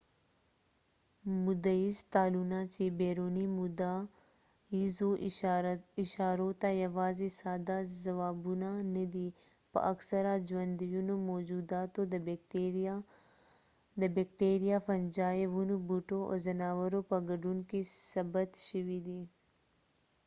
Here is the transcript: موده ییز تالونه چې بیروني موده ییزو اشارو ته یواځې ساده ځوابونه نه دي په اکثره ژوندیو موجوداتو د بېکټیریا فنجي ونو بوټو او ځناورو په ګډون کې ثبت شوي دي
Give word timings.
موده 1.43 1.73
ییز 1.81 1.99
تالونه 2.13 2.59
چې 2.73 2.83
بیروني 2.99 3.45
موده 3.57 3.93
ییزو 4.77 5.09
اشارو 6.01 6.49
ته 6.61 6.69
یواځې 6.83 7.27
ساده 7.39 7.77
ځوابونه 8.03 8.69
نه 8.95 9.03
دي 9.13 9.27
په 9.71 9.79
اکثره 9.91 10.31
ژوندیو 10.49 11.13
موجوداتو 11.29 12.01
د 14.01 14.03
بېکټیریا 14.19 14.77
فنجي 14.85 15.41
ونو 15.53 15.75
بوټو 15.87 16.19
او 16.29 16.35
ځناورو 16.45 16.99
په 17.09 17.17
ګډون 17.29 17.57
کې 17.69 17.79
ثبت 18.11 18.51
شوي 18.67 18.99
دي 19.07 19.21